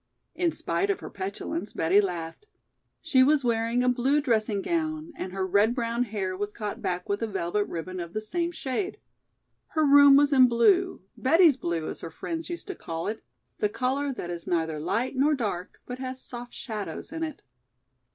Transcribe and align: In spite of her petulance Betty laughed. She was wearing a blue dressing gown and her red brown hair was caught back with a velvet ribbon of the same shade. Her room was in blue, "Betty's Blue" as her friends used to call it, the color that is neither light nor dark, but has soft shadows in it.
In 0.33 0.51
spite 0.51 0.89
of 0.89 0.99
her 1.01 1.11
petulance 1.11 1.73
Betty 1.73 2.01
laughed. 2.01 2.47
She 3.03 3.21
was 3.21 3.43
wearing 3.43 3.83
a 3.83 3.87
blue 3.87 4.19
dressing 4.19 4.63
gown 4.63 5.13
and 5.15 5.31
her 5.31 5.45
red 5.45 5.75
brown 5.75 6.05
hair 6.05 6.35
was 6.35 6.53
caught 6.53 6.81
back 6.81 7.07
with 7.07 7.21
a 7.21 7.27
velvet 7.27 7.65
ribbon 7.67 7.99
of 7.99 8.13
the 8.13 8.19
same 8.21 8.51
shade. 8.51 8.97
Her 9.67 9.85
room 9.85 10.15
was 10.15 10.33
in 10.33 10.47
blue, 10.47 11.03
"Betty's 11.15 11.55
Blue" 11.55 11.87
as 11.87 12.01
her 12.01 12.09
friends 12.09 12.49
used 12.49 12.65
to 12.69 12.73
call 12.75 13.05
it, 13.05 13.23
the 13.59 13.69
color 13.69 14.11
that 14.11 14.31
is 14.31 14.47
neither 14.47 14.79
light 14.79 15.15
nor 15.15 15.35
dark, 15.35 15.79
but 15.85 15.99
has 15.99 16.19
soft 16.19 16.53
shadows 16.53 17.13
in 17.13 17.21
it. 17.21 17.43